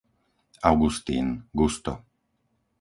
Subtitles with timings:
[0.69, 1.29] Augustín,
[1.59, 1.93] Gusto